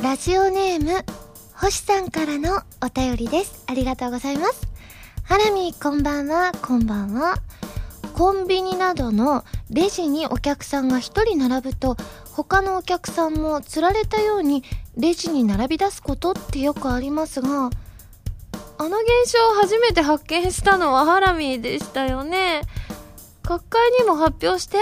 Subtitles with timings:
[0.00, 1.04] ラジオネーム、
[1.54, 3.64] 星さんからのお便りです。
[3.66, 4.68] ありがとうございます。
[5.24, 7.34] ハラミこんばんは、こんばんは。
[8.14, 11.96] コンビニなどのレジにお客さんが一人並ぶと、
[12.32, 14.62] 他のお客さんも釣られたように
[14.96, 17.48] レジに並び出すことってよくありますが、
[18.78, 22.62] あの現象を初めて発見したのはハラミでしたよね。
[23.42, 24.78] 学会にも発表して、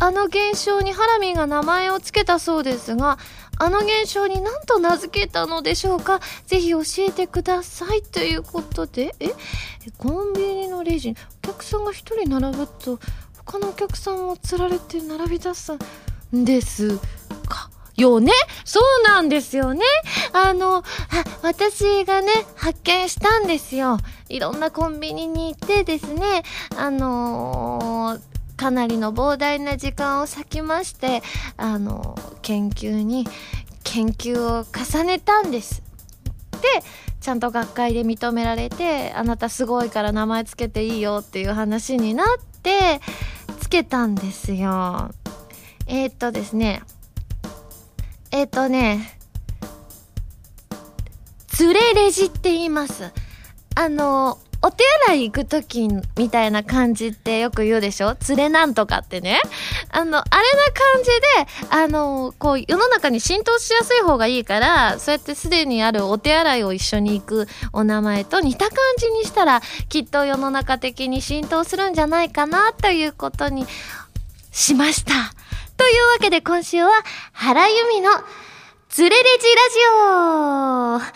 [0.00, 3.16] あの現象にハラミが名前を付けたそうですが、
[3.58, 6.20] あの現象に何と名付けたのでしょうか？
[6.46, 8.02] ぜひ教えてください。
[8.02, 9.30] ということで、え？
[9.98, 12.98] コンビニのレジにお客さんが一人並ぶと、
[13.44, 15.72] 他のお客さんも釣られて並び出す
[16.34, 16.98] んです
[17.48, 17.70] か？
[17.96, 18.32] よね？
[18.64, 19.84] そうなんですよね。
[20.32, 20.82] あの、あ、
[21.42, 23.98] 私がね、発見したんですよ。
[24.28, 26.42] いろんなコンビニに行ってですね、
[26.76, 31.22] あのーかなりの膨大な時間を割きまして、
[31.56, 33.26] あの、研究に、
[33.82, 35.82] 研究を重ねたんです。
[36.52, 36.82] で、
[37.20, 42.26] ちゃんと学会で認められて、あなたすごいから名前つけていいよっていう話になっ
[42.62, 43.00] て、
[43.60, 45.10] つけたんですよ。
[45.86, 46.82] えー、っとですね、
[48.30, 49.18] えー、っとね、
[51.48, 53.12] ズレレジって言います。
[53.74, 58.16] あの、お手洗い行くときみたいな感じってよく言うでしょ？
[58.30, 59.42] 連れなんとかってね。
[59.90, 69.60] あの、あれな感じで、あの、こう、世の中に浸透しやすい方がいいから、そうやってすでにあるお手洗いを一緒に行くお名前と似た感じにしたら、
[69.90, 73.66] きっと世の中的に浸透するんじゃないかな、ということに
[74.50, 75.12] しました。
[75.76, 76.90] というわけで今週は、
[77.32, 78.10] 原由美の
[78.94, 81.12] ズレレジラジオは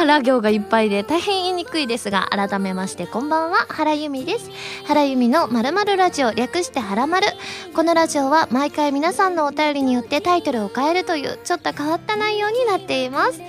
[0.00, 4.50] あ、ラ行がいっぱいで大変言いにくいですが、改めましてこんばんは、原由美です。
[4.88, 7.28] 原由美の〇〇ラジオ、略して原丸。
[7.72, 13.40] このラジオは毎回皆さんのお便りによってタイトルを変えるという、ちょっと変わった内容になっています。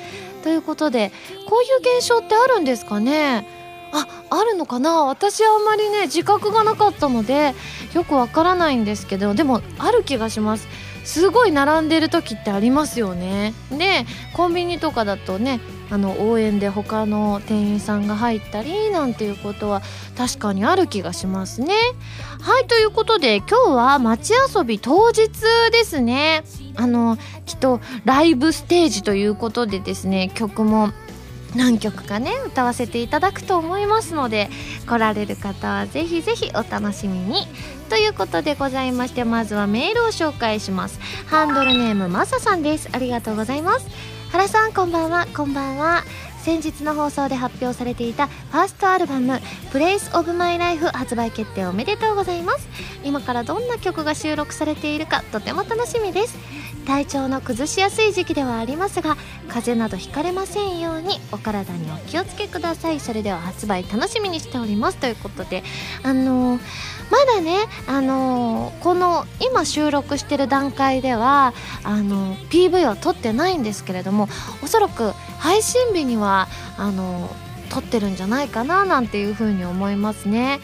[0.44, 1.12] ということで、
[1.50, 3.48] こういう現象ってあるんですかね？
[3.94, 5.06] あ、あるのかな？
[5.06, 7.56] 私あんまりね、自覚がなかったので、
[7.96, 10.68] よくわからないんですけど、でも、ある気がします。
[11.04, 13.54] すごい並んでる時ってありますよね。
[13.72, 19.82] で、コンビニとかだとね、あの、応援で他の店員さんが入ったり、なんていうことは
[20.18, 21.74] 確かにある気がしますね。
[22.42, 25.28] はい、ということで、今日は街遊び当日
[25.72, 26.44] ですね。
[26.76, 30.92] あの、きっとライブステージということでですね、曲も
[31.56, 34.50] 何曲かね歌わせていただくと思いますので
[34.88, 37.46] 来られる方はぜひぜひお楽しみに
[37.92, 40.98] ということでございましてまずはメールを紹介します。
[41.26, 42.88] ハンドルネームまささんです。
[42.94, 43.88] ありがとうございます。
[44.32, 45.28] 原さんこんばんは。
[45.36, 46.06] こんばんは。
[46.42, 49.40] 先日の放送で発表されていたファーストアルバム
[49.72, 52.68] 「Place of My Life」発売決定おめでとうございます。
[53.04, 56.38] 今からどんな曲が収録されているかとても楽しみです。
[56.88, 59.16] 体調の崩しやすい時期ではありますが
[59.48, 63.00] 風邪などひかれませんようにお体にお気をつけください。
[63.00, 64.98] それでは発売楽しみにしております。
[64.98, 65.64] ということで
[66.04, 66.62] あのー
[67.12, 67.58] まだね
[67.88, 71.54] あのーこの今収録してる段階では
[71.84, 74.28] あのー PV は撮ってないんですけれども
[74.64, 76.48] おそらく配信日には
[76.78, 77.36] あの
[77.70, 80.60] 撮ってるんじゃないかななんていうふうに思いますね。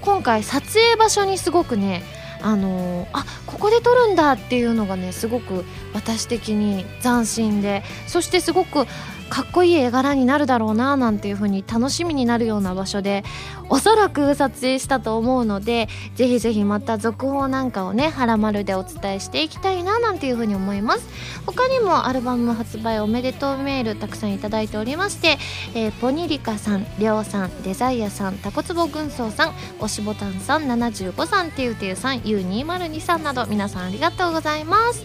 [0.00, 2.02] 今回撮影場所にすごくね
[2.42, 8.86] あのあここで撮るんだっていうのがねすごく私的に斬新でそしてすごく
[9.28, 13.24] かっこいい絵柄になるだろうななんていう風に楽しみになるような場所で
[13.68, 21.08] おそらく撮影したと思うのでぜひぜひまた続報なんかをね「はらまる」でお伝えしていきたいななんていう風に思います。
[21.44, 25.38] 他にもアルバム発売おめでとうメールたくさんいただいておりまして、
[25.74, 35.04] えーポニリカさんりょうさんデザイアさんタコツボ軍曹さんおしぼたんさん75さんてゆてゆさん U202 さんなど皆さんありがとうございます。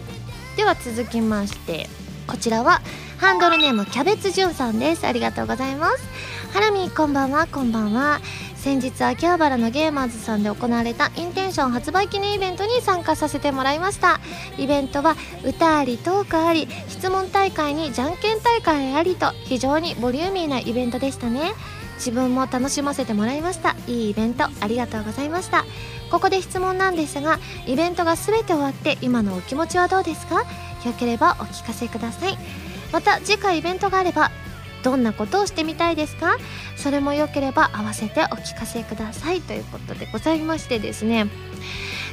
[0.56, 1.88] では続きまして
[2.26, 2.82] こちらは
[3.22, 5.06] ハンドルネームキャベツじゅんさんです。
[5.06, 6.02] ありがとうございます。
[6.52, 8.20] ハラミこんばんはこんばんは。
[8.56, 14.18] 先日秋葉原のゲーマーズさんで行われたインテンション発売記念イベントに参加させてもらいました。
[14.58, 21.52] イベントは歌ありトークあり質問大会にじゃんけん大会ありと非常にボリューミーなイベントでしたね。
[21.98, 23.76] 自分も楽しませてもらいました。
[23.86, 25.64] いいイベントありがとうございました。
[26.10, 27.38] ここで質問なんですが
[27.68, 30.40] イベントが全て終わって今のお気持ちはどうですか？
[30.40, 32.36] よければお聞かせください。
[32.92, 34.30] また次回イベントがあれば
[34.82, 36.36] どんなことをしてみたいですか？
[36.76, 39.40] それもよければ合わせてお聞かせください。
[39.40, 41.26] ということでございましてですね。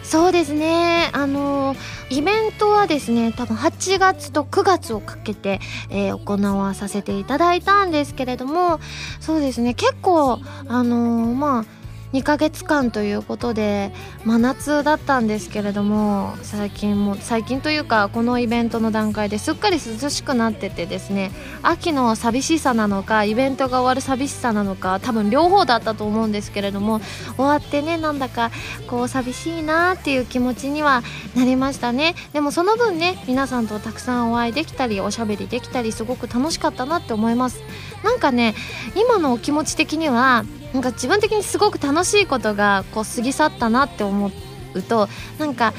[0.04, 1.10] そうですね。
[1.14, 1.76] あの
[2.10, 5.60] イベントはですね多分8月と9月をかけて、
[5.90, 8.80] えー行わさせていただいたんですけれども
[9.20, 9.74] そうですね。
[9.74, 10.98] 結構あの
[11.34, 11.66] まあ
[12.14, 13.92] 2ヶ月間ということで
[14.26, 27.00] 真夏だったんですけれども最近も最近というかこのイベントの段階ですっかり涼しくなっててですね秋の寂しさなのかイベントが終わる寂しさなのか多分両方だったと思うんですけれども
[27.36, 28.50] 終わってねなんだか
[28.88, 31.04] こう寂しいなっていう気持ちには
[31.36, 32.16] なりましたね。
[32.34, 37.62] でもその分ね皆さんとたくさんお会いできたりおしゃべりできたりすごく楽しかったなって思います。
[38.04, 38.56] なんかね
[38.96, 44.32] 今のお気持ち的にはなんか自分的にすごく楽しいことがこう過ぎ去ったなって思
[44.74, 45.74] うとなんか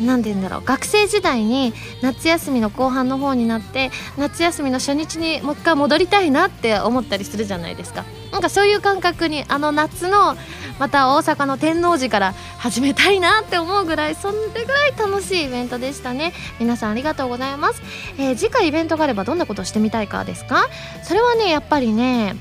[0.00, 0.64] 何て言うんだろう。
[0.64, 8.04] 学生時代に夏休みの後半の方になって夏休みの初日にもう一回戻りたいなって思ったりするじゃないですか。
[8.30, 10.36] なんかそういう感覚にあの夏の
[10.78, 16.32] また大阪の天王寺から始めたいなって思うぐらいそれぐらい楽しいイベントでしたね。
[16.60, 17.82] 皆さんありがとうございます、
[18.18, 20.68] えー、次回イベントがあればどんなことをしてみたいかですか？
[21.02, 22.36] それはねやっぱりね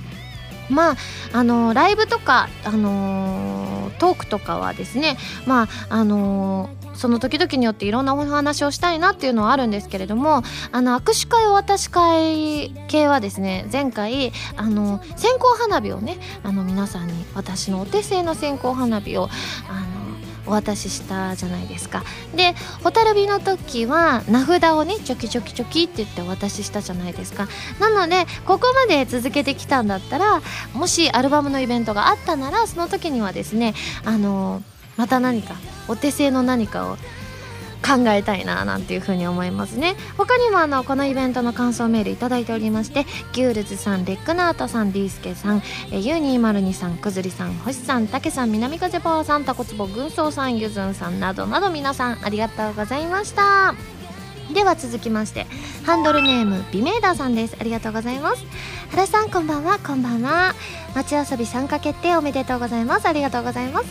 [0.69, 0.95] まあ
[1.33, 10.41] あのライブとかあのトークとかはですねまああのその時々によっていろんなお話をしたいなっていうのはあるんですけれども
[10.71, 19.29] あの握手会お渡し会系はですね前回あの線香花火をねあの皆さんに私のお手製の線香花火を
[19.69, 19.96] あの
[20.47, 22.03] お渡ししたじゃないですか。
[22.35, 22.53] で
[22.83, 27.47] 蛍火の時は名札をねチョキチョキチョキって言ってお渡ししたじゃないですか。
[27.79, 30.41] なのでここまで続けてきたんだったら
[30.73, 33.73] もしアルバムのイベントがあったならその時にはですね
[34.05, 34.63] あの
[34.95, 35.55] また何か
[35.87, 36.97] お手製の何かを
[37.85, 39.95] 考えたいななんていうふうに思いますね。
[40.17, 53.75] 他にもあのこのイベントの感想メールいただいておりましてギュールズさんレックナータさんリースケさんえユー202さんくずりさん星さんたけさん南風パワーさんたこつぼ軍曹さんゆずんさんなどなど皆さんありがとうございました。
[54.53, 55.45] では続きまして
[55.85, 57.57] ハンドルネームビメーダーさんです。
[57.59, 58.43] ありがとうございます。
[58.91, 60.53] 原さんこんばんはこんばんは。
[60.95, 63.07] 街遊び参加決定おめでとうございます。
[63.07, 63.85] ありがとうございます。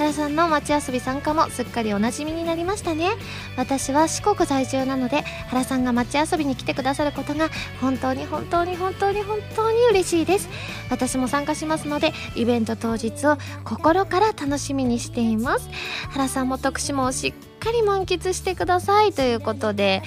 [0.00, 3.10] 原さんの街遊び参加もすっかりおなじみになりましたね。
[3.58, 7.50] 私は四国在住なので原さんが街遊びに来てくださることが
[7.82, 10.48] 本当に本当に本当に本当に嬉しいです。
[10.88, 15.68] 私も参加しますのでイベント当日を心から楽しみにしています。
[16.08, 20.02] 原さんも徳島をしっかり満喫してくださいということで。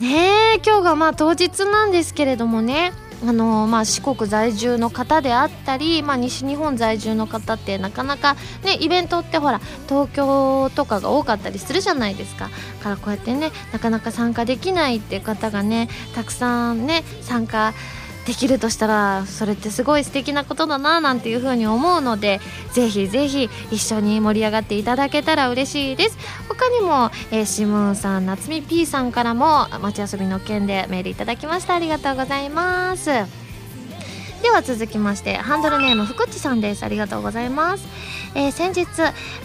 [0.00, 2.92] ねえ今日がまあ当日なんですけれどもね。
[3.24, 8.34] あのまあ、四国在住の方であったり、まあ、西日本在住の方ってなかなか、
[8.64, 12.48] ね、イベントってほら東京とかが多かったりするじゃないですか。
[12.82, 17.97] からこうやってねなかなか参加できないっていう方がねたくさんね参加して
[18.28, 22.40] できるとしたらそれってすごい素敵なことだななんていうふうに思うので
[22.74, 26.18] ぜひぜひ一緒に盛り上がっていただけたら嬉しいです。
[26.46, 31.74] 他にも、えー、シムーンさん夏美 P さんからも街遊びの件でメールいただきました。
[31.74, 33.06] ありがとうございます。
[33.06, 36.84] では続きましてハンドルネームふくっちさんです。
[36.84, 37.88] ありがとうございます、
[38.34, 38.86] えー、先日、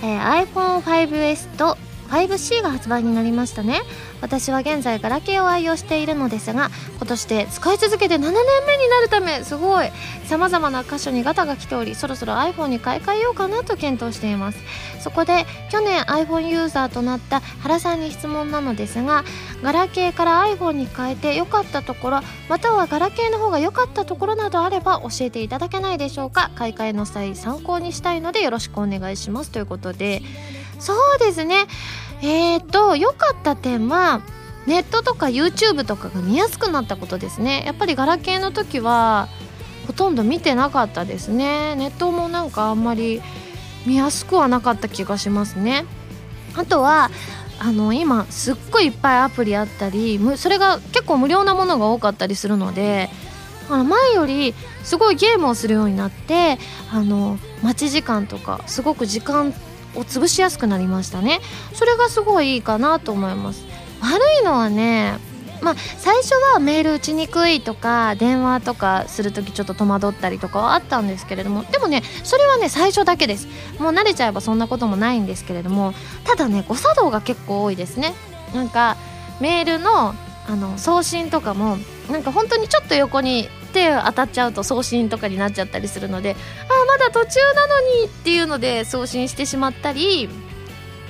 [0.04, 1.78] えー、iPhone5S と
[2.14, 3.82] 5C が発売になりましたね。
[4.22, 9.92] 私は現在ガラケーを愛用しているのですが今年で使い続けて7年目になるためすごい。
[10.26, 14.60] さまざまな箇所にガタが来ておりそろそろ iPhone に買い替えようかなと検討しています。
[15.02, 19.26] そこで去年 iPhone ユーザーとなった原さんに質問なのですが
[19.62, 26.52] ガラケーから iPhone に変えて良かったところまたはガラケーの方が良かったところなどあれば教えていただけないでしょうか。
[26.56, 29.52] 買い替えの際参考にしたいのでよろしくお願いします。
[29.52, 30.22] ということで。
[30.80, 31.66] そうですね。
[32.24, 34.22] えーと良かった点は
[34.66, 37.64] ネットとか YouTube とかが見やすくなったことですね。
[37.66, 39.28] やっぱりガラケーの時は
[39.88, 41.76] ほとんど見てなかったですね。
[41.76, 43.22] ネットもなんかあんまり
[43.86, 45.84] 見やすくはなかった気がしますね。
[46.56, 47.12] あとは
[47.60, 53.10] あの今すっごいいっぱいアプリあったりそれが結構無料なものが多かったりするので
[53.70, 54.54] あの前より
[54.84, 56.58] すごいゲームをするようになって
[56.92, 59.54] あの待ち時間とかすごく時間
[59.96, 61.42] を潰しやすくなりましたね。
[61.74, 63.64] それがすごいいいかなと思います。
[64.02, 65.18] 悪いのはね
[65.62, 73.48] まあ最初はメール打ちにくいとか電話とかする時ちょっと戸惑ったりとかはあったんですけれどもでもねそれはね最初だけです。
[73.80, 75.94] もう慣れちゃえばそんなこともないんですけれども
[76.26, 78.14] ただね誤作動が結構多いですね。
[78.54, 78.98] なんか
[79.40, 80.14] メールの
[80.46, 81.78] あの送信とかも
[82.12, 90.30] なんか本当にちょっと横に手当たっちゃうと送信とかになっちゃったりするのであまだ途中なのにっていうので送信してしまったり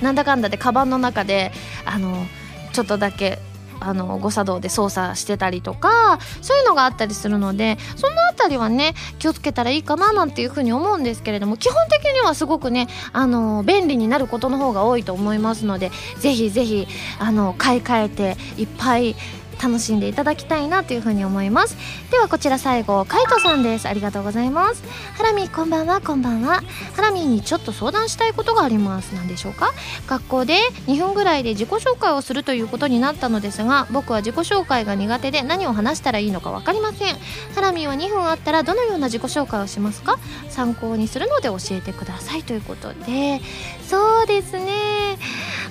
[0.02, 1.52] なんだかんだでカバンの中で
[1.84, 2.26] あの
[2.72, 3.38] ちょっとだけ
[3.80, 16.86] あの誤作動で操作してたりとかそういうのがあったりするのでその辺りはね気をつけたらいいかななんていうふうに思うんですけれども基本的にはすごくねあの便利になることの方が多いと思いますのでぜひぜひ
[17.18, 19.16] あの買い替えていっぱい
[19.60, 21.76] 楽しんでいただきたいなというふうに思います。
[22.10, 23.88] ではこちら最後カイトさんです。
[23.88, 24.82] ありがとうございます。
[25.16, 26.00] ハラミこんばんは。
[26.00, 26.62] こんばんは。
[26.94, 29.14] ハラミにちょっと相談したいことがあります。
[29.14, 29.72] 何でしょうか？
[30.06, 37.14] 学校で2分ぐらいで自己紹介をするということになったのですが僕は自己紹介が苦手で何を話したらいいのか分かりません。
[37.54, 40.18] ハラミは2分あったらどのような自己紹介をしますか？
[40.48, 42.42] 参考にするので教えてください。
[42.42, 43.40] ということで
[43.88, 45.18] そうですね。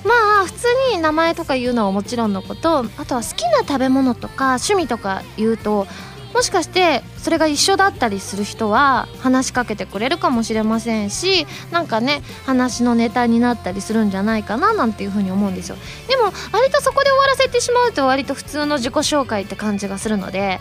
[0.03, 2.85] まあ普通に名前とか言うのはもちろんのこと。
[2.97, 5.87] あとは好きな食べ物とか趣味とか言うと
[6.33, 15.77] もしかしてそれが一緒だったりする人は話しかけてくれるかもしれませんしなんかね話のネタになったりするんじゃないかななんていうふうに思うんですよ。
[16.07, 20.59] でも割とそこで終わらせてしまうと割と普通の自己紹介って感じがするので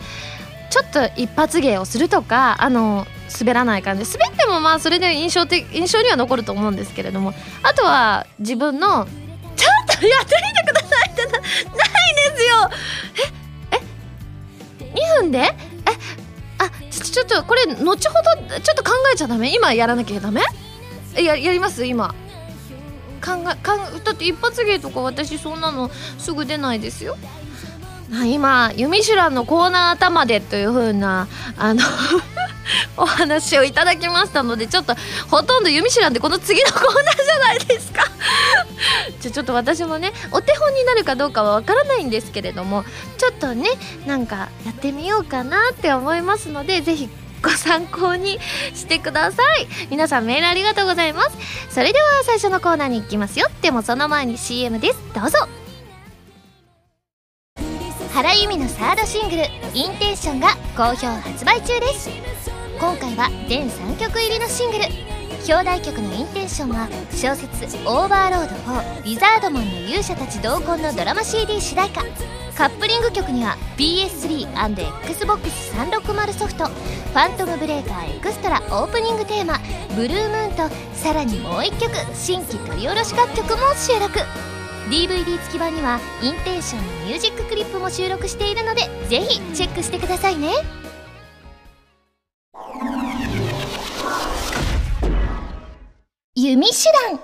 [0.73, 3.05] ちょっと一発芸をするとかあの
[3.39, 4.11] 滑らない感じ。
[4.11, 9.05] 滑ってもまあそれで印象的印象には残ると思うんですけれどもあとは自分の
[9.55, 11.43] ちょっとやってみてくださいってなない
[12.31, 12.71] ですよ。
[13.71, 15.37] ええ2分で？
[15.37, 15.53] え
[16.57, 17.99] あちょちょっとこれ後ほど
[18.59, 19.53] ちょっと考えちゃダメ？
[19.53, 20.41] 今やらなきゃダメ？
[21.13, 21.85] ややります？
[21.85, 22.15] 今。
[23.23, 27.15] 考えかんだって一発芸とか私そんなのすぐ出ないですよ。
[28.25, 31.27] 今「ユミシュラン」のコーナー頭でという風な
[31.57, 31.83] あの
[32.97, 34.95] お話をいただきましたのでちょっと
[35.29, 38.03] ほとんど「ユミシュラン」でこの次のコーナーじゃないですか。
[39.19, 42.83] じゃちょっと私もねお手本になるかどうかはわからないんですけれども
[43.17, 43.69] ちょっとね
[44.05, 47.09] なんかやってみようかなって思いますのでぜひ
[47.41, 48.39] ご参考に
[48.73, 49.67] してください。
[49.89, 51.31] 皆さんメールありがとうございます。
[51.69, 53.47] それでは最初のコーナーに行きますよ。
[53.61, 54.99] でもその前に CM です。
[55.13, 55.62] どうぞ。
[58.13, 62.11] 原由実のサードシングル「Intention」が好評発売中です。
[62.79, 64.85] 今回は全3曲入りのシングル。
[65.49, 72.03] 表題曲の「Intention」は小説「オーバーロード4リザードマンの勇者たち同梱」のドラマ CD 主題歌。
[72.55, 79.59] カップリング曲には PS3&Xbox360 ソフト「ファントムブレーカーエクストラ」オープニングテーマ
[79.97, 84.19] 「ブルームーン」とさらにもう1曲新規録り下ろし楽曲も収録。
[84.93, 90.51] DVD 付き版にはインテンションのミュージッククリップも収録しているのでぜひチェックしてくださいね。
[96.35, 96.73] 弓手
[97.09, 97.19] 段。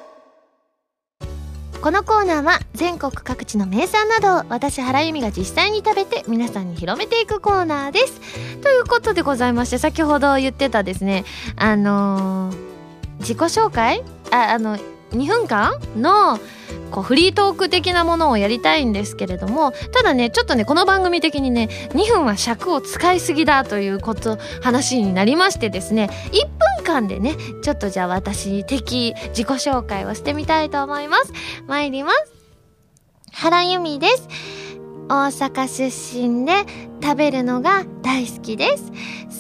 [1.80, 8.20] このコーナーは全国各地の名産などを私原由美が実際に食べて皆さんに広めていくコーナーです。
[8.62, 11.24] ということでございまして先ほど言ってたですね
[11.56, 12.58] あのー、
[13.20, 14.04] 自己紹介？
[14.32, 14.76] ああの
[15.12, 16.40] 2分間の
[16.90, 26.46] こうフリートーク的なものをやりたいんですけれどもただねちょっとねこの番組的にね2分は尺を使いすぎだということ話になりましてですね1
[26.80, 31.34] 分間でねちょっとじゃあ私的自己紹介をしてみたいと思います。
[31.68, 32.34] 参ります。
[33.32, 34.28] 原由美です。
[35.08, 36.66] 大阪出身で
[37.02, 38.92] 食べるのが大好きです。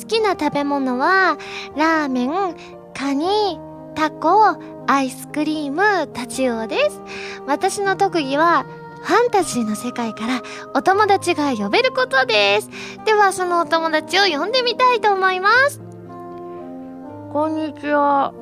[0.01, 1.37] 好きな食べ物は
[1.75, 2.55] ラーメン
[2.93, 3.59] カニ
[3.95, 4.55] タコ
[4.91, 6.99] アイスクリームタチウオです。
[7.45, 8.65] 私の特技は
[9.03, 10.41] ファンタジーの世界から
[10.73, 12.71] お友達が呼べることです。
[13.05, 15.79] ではそのお友達を呼んでみたいと思います。
[17.31, 18.33] こんにちは。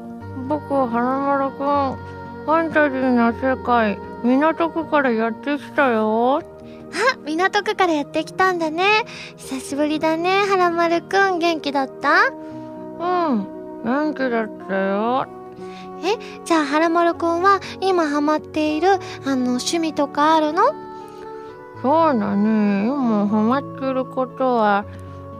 [0.47, 1.97] 僕は花丸くん。
[2.45, 6.37] ファンタジーな世界港区からやってきたよ。
[6.39, 6.43] あ
[7.25, 9.03] 港区からやってきたんだね。
[9.35, 11.39] 久しぶりだね花丸くん。
[11.39, 12.29] 元気だった？
[12.29, 15.27] うん元気だったよ
[16.03, 18.89] えじゃあはらまるくんは今ハマっている
[19.25, 20.63] あの趣味とかあるの？
[21.81, 22.85] そうだね。
[22.87, 24.85] 今ハマってることは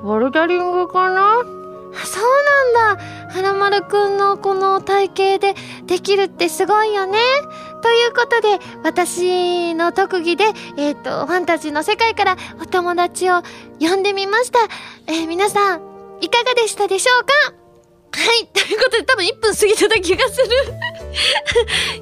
[0.04, 1.44] ボルダリングかな？
[2.06, 3.04] そうなんだ。
[3.34, 7.18] はらまるくんのこの体型でできるってすごいよね。
[7.82, 10.46] ということで私の特技で
[10.78, 13.42] えっ、ー、とファンタジーの世界からお友達を
[13.80, 14.60] 呼んでみました。
[15.08, 15.82] えー、皆さん
[16.22, 17.57] いかがでしたでしょうか？
[18.18, 18.48] はい。
[18.52, 20.48] ということで多分1分過ぎてた気がする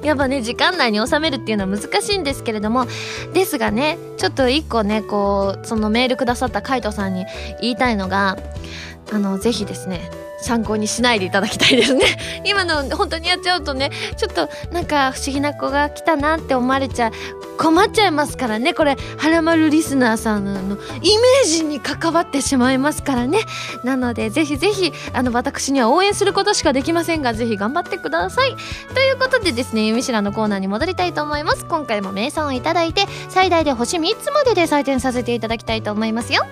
[0.02, 2.86] やっぱね、時間内に収めるっていうのは難しいんですけれども、
[3.34, 7.26] ですがね、ちょっと1個ね、こう、そのメールくださったカイトさんに
[7.60, 8.38] 言いたいのが、
[9.12, 10.10] あの、ぜひですね、
[10.46, 12.04] 参考にしないでいただきたいですね。
[12.46, 17.10] 今の本当にやっちゃうとねちょっとなんか不思議な子が来たなって思われちゃ
[17.58, 18.72] 困っちゃいますからね。
[18.72, 20.52] これはらまるリスナーさんの
[21.02, 23.40] イメージに関わってしまいますからね。
[23.82, 28.56] なのでぜひぜひあの私には応援することしかできませんがぜひ頑張ってください。
[28.94, 31.64] ということでですね「ゆみしら」のコーナーに戻りたいと思います。
[31.64, 36.44] 今回も名産をいただいて最大で星3つまでで採点させていただきたいと思いますよ。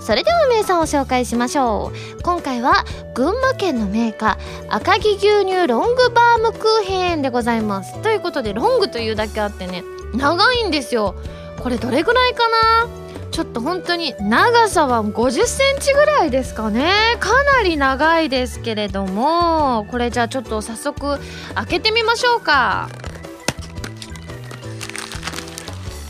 [0.00, 2.22] それでは名産を紹介しましょう。
[2.22, 8.00] 今回は群県のメーカー赤城牛乳ロングバームクーヘンでございます。
[8.02, 11.14] ということでロングというだけあってね長いんですよ。
[11.62, 12.88] これどれぐらいかな？
[13.30, 17.16] ちょっと本当に長さは50センチぐらいですかね。
[17.20, 21.18] かなり長いですけれどもこれじゃあちょっと早速
[21.54, 22.88] 開けてみましょうか。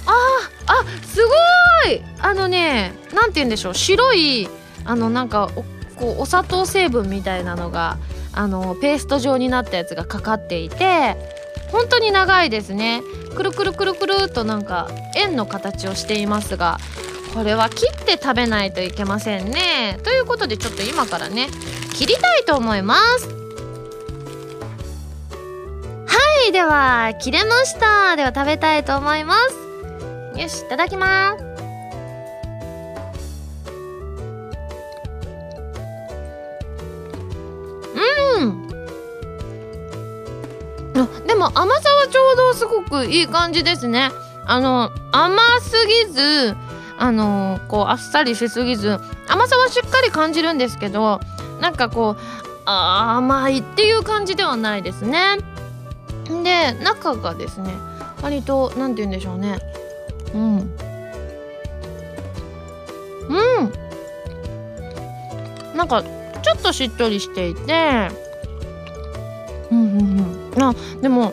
[0.06, 0.12] あー
[0.66, 1.20] あす
[1.84, 2.02] ごい！
[2.20, 3.74] あのねなんて言うんでしょう。
[3.74, 4.48] 白い
[4.84, 5.64] あのなんかお
[6.00, 7.98] こうお砂糖成分みたいなのが
[8.32, 11.16] あのペースト状になったやつがかかっていて
[11.70, 13.02] 本当に長いですね。
[13.36, 16.78] くるくるくるくるっとなんか円の形をしていますが
[17.34, 19.98] これは切って食べないといけませんね。
[20.02, 21.48] ということでちょっと今からね
[21.94, 23.28] 切りたいと思います。
[26.06, 28.16] はいでは切れました。
[28.16, 30.40] では食べたいと思います。
[30.40, 31.49] よしいただきます。
[41.40, 44.10] も甘さはちょうどすごくいい感じですね。
[44.44, 46.54] あの甘すぎず
[46.98, 51.20] あのこうあっさりしすぎず甘さはしっかり感じるんですけど
[51.60, 52.22] なんかこう
[52.66, 55.38] あ甘いっていう感じではないですね。
[56.44, 57.72] で中がですね
[58.22, 59.58] 割と何て言うんでしょうね。
[60.34, 60.58] うん。
[63.28, 63.32] う
[63.62, 63.72] ん。
[65.74, 68.10] なんかちょっとしっとりしていて
[69.70, 70.62] うんうんうん。
[70.62, 71.32] あでも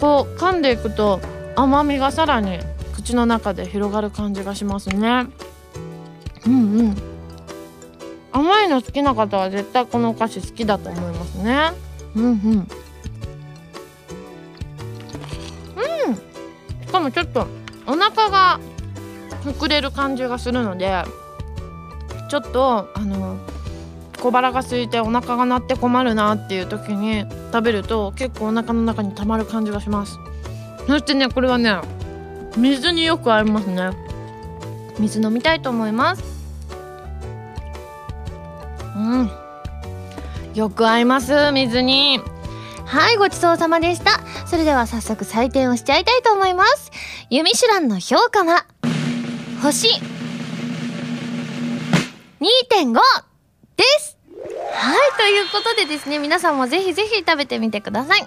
[0.00, 1.20] こう噛んでいくと
[1.56, 2.58] 甘みがさらに
[2.94, 5.26] 口の中で広がる感じがしますね。
[6.46, 6.96] うんうん。
[8.32, 11.72] 甘いの好きな方は絶対このお菓子好きだと思いますね。
[12.16, 12.32] うんうん。
[12.32, 12.66] うん。
[16.86, 17.46] しかもちょっと
[17.86, 18.60] お腹が
[19.44, 21.04] 膨れる感じがするので
[22.28, 23.36] ちょっとあの
[24.22, 30.16] 小腹が空いてお腹が鳴って困るなっていう時に食べると結構お腹の中に溜まる感じがします。
[30.86, 31.74] そしてねこれはね
[32.56, 33.90] 水によく合いますね。
[35.00, 36.22] 水飲みたいと思います。
[38.94, 39.30] うん。
[40.54, 42.20] よく合います水に。
[42.86, 44.20] はいごちそうさまでした。
[44.46, 46.92] それでは早速採点をしちゃいたいと思います。
[47.28, 48.66] ユミシュランの評価は
[49.60, 49.88] 星。
[52.40, 53.31] 2.5
[53.82, 54.18] です。
[54.74, 58.24] はいということでですね皆さんもぜひぜひ食べてみてください。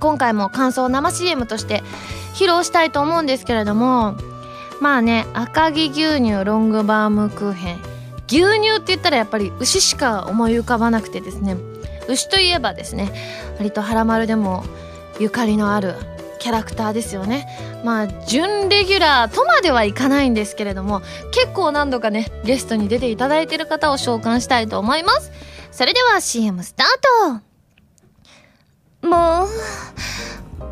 [0.00, 1.82] 今回も感想生 CM として
[2.34, 4.14] 披露したいと思うんですけれども
[4.80, 7.80] まあね赤城牛乳ロングバームクーヘン。
[8.26, 11.56] 牛乳って言ったらやっぱり牛しか思い浮かばなくてですね。
[12.08, 13.12] 牛といえばですね
[13.58, 14.64] 割と「はらまる」でも
[15.18, 15.94] ゆかりのある
[16.40, 17.46] キャラクターですよね。
[17.84, 25.30] まあ準レギュラーとまではいかないんですけれども結構何度かねゲストに出ていただいてる方を召喚したいと思います。
[25.70, 26.86] それでは CM スター
[29.02, 29.08] ト。
[29.08, 29.46] も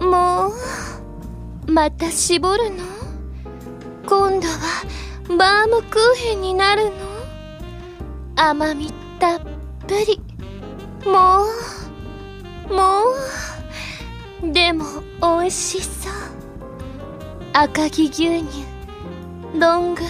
[0.00, 0.48] うも
[1.66, 2.76] うまた絞るの？
[4.06, 4.84] 今度は
[5.38, 6.92] バームクーヘンになるの？
[8.36, 9.40] 甘みたっ
[9.86, 10.20] ぷり。
[11.04, 11.44] も
[12.70, 13.47] うもう。
[14.42, 14.84] でも
[15.20, 16.12] 美味しそう
[17.52, 18.64] 赤城牛乳
[19.58, 20.02] ロング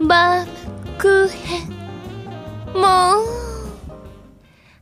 [0.00, 0.52] バーム
[0.98, 1.68] クーヘン
[2.74, 2.82] もう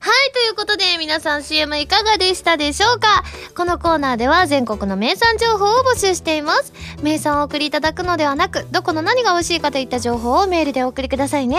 [0.02, 3.22] はい、ということで皆さん CM いかがでしたでしょうか？
[3.54, 6.72] このコーナーでは全国の名産情報を募集しています。
[7.02, 11.58] 名産をお送りいただくのではなく、どこの何が美味しいかといった情報をメールでお送りくださいね。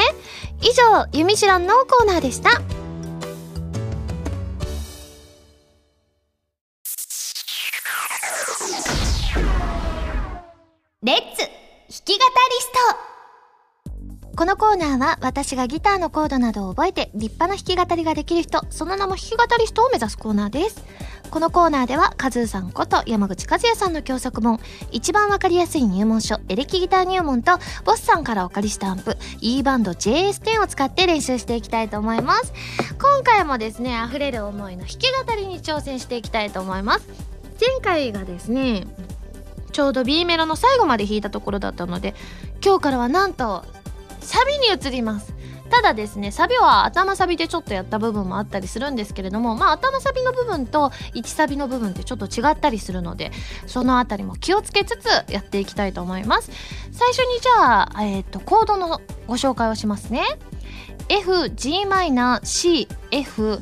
[0.61, 2.49] 以上、ゆみしらんのコーナーでした。
[14.35, 20.83] このコーナーは私がギターのコードなどを覚えて立派な弾き語りができる人、その名も弾き語りストを目指すコーナーです。
[21.29, 24.59] このコーナーでは、カズーさんこと山口和也さんの教則本、
[24.91, 32.53] 一番わかりやすい入門書、エレキギター入門と、ボスさんからお借りしたアンプ、E バンド JS10 を使って練習していきたいと思います。
[32.99, 37.07] 今回もですね、溢れる思いの弾き語りに挑戦していきたいと思います。
[37.59, 38.87] 前回がですね、
[39.71, 42.15] ちょうど B メロの最後まで弾いたところだったので、
[42.63, 43.63] 今日からはなんと、
[44.21, 45.33] サビに移ります。
[45.71, 53.31] ただですねサビは頭サビでちょっとやった部分もあったりするんですけれどもまあ頭サビの部分と1サビの部分ってちょっと違ったりするので
[53.67, 56.51] そのあたりも気をつけつつやっていきたいと思います。
[56.91, 60.23] 最初にじゃあ、えー、とコードのご紹介をしますね。
[61.07, 63.61] F G マイナー C F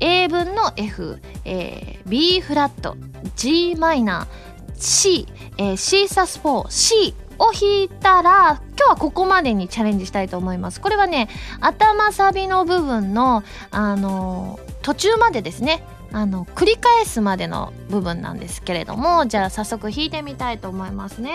[0.00, 2.96] A 分の F、えー、B フラット。
[3.36, 10.80] G マイナー C、えー、C サス4 C を弾いたら今日はここまでにチャレンジしたいと思います。
[10.80, 11.28] これはね
[11.60, 15.82] 頭サビの部分のあの途中までですね。
[16.12, 21.34] あの繰り返すまでの部分なんですけれどもじゃあ早速弾いてみたいと思いますね。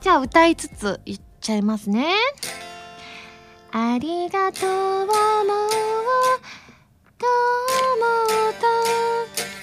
[0.00, 2.14] じゃあ歌いつついっちゃいますね。
[3.72, 5.16] ありがとうもう
[7.18, 7.26] と
[7.96, 8.06] 思
[8.50, 8.54] っ
[9.52, 9.57] た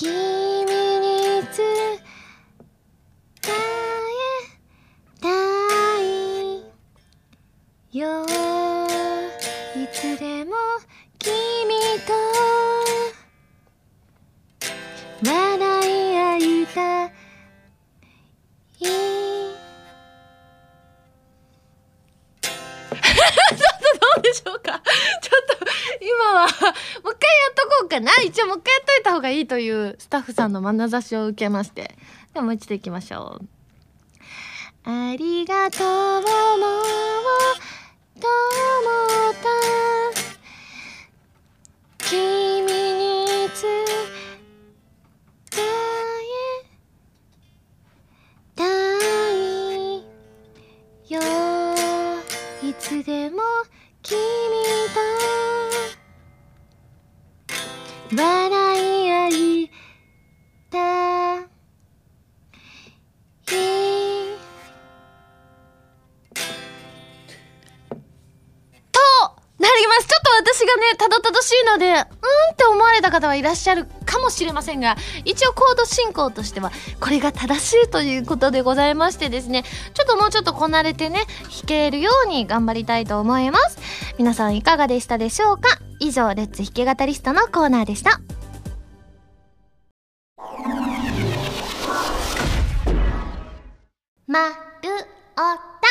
[0.00, 0.16] 君に
[1.54, 1.60] 伝
[1.94, 2.00] え
[5.20, 5.28] た
[7.92, 8.24] いよ
[9.76, 10.52] いつでも
[11.18, 11.34] 君
[12.06, 12.14] と
[15.22, 17.12] 笑い合いたい
[24.00, 24.80] どうでしょうか？
[25.20, 25.39] ちょっ
[26.00, 28.10] 今はもう一回やっとこうかな。
[28.24, 31.94] 一応もう一回やっといた方がいいというスタッフさんの眼差しを受けまして。
[32.32, 33.46] ではもう一度いきましょう
[34.84, 35.86] ありがとう
[36.22, 36.30] もう
[38.20, 38.90] と思
[39.30, 39.48] った
[41.98, 43.86] 君に伝え
[48.54, 48.62] た
[49.32, 50.02] い
[51.12, 51.20] よ。
[52.62, 53.42] いつでも
[54.02, 54.18] 君
[54.94, 55.09] と
[58.12, 59.70] 笑い合い
[60.68, 61.44] たい
[68.90, 69.00] と
[69.60, 72.00] なりますちょっと私がねたどたどしいのでうんっ
[72.56, 79.62] て思われた方はいらっしゃるかもしれませんが一応コード進行としてはこれが正しいということでございましてですね
[79.94, 83.78] ちょっともうちょっとこなれてね弾けるように頑張りたいと思います
[84.18, 88.20] 皆さんいかがでしたでしょうか以上レッツ弾き語りストのコーナーでした。
[94.26, 94.54] まる
[95.34, 95.89] おた。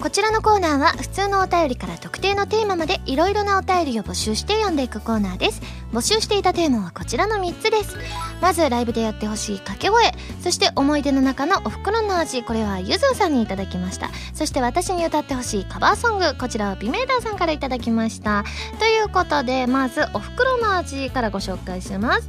[0.00, 5.60] こちらのコーナーは普通のお便りから特定のテーマまでいろいろなお便りを募集して読んでいくコーナーです。
[5.92, 7.96] 募集していたテーマはこちらの3つです。
[8.40, 14.10] まずライブでやってほしい掛け声そして思い出の中のお袋の味これはゆずさんにいただきました。
[14.34, 18.44] そして私に歌ってほしいカバーソングこちらはビメーダーさんからいただきました。
[18.78, 22.28] ということでまずお袋の味からご紹介します。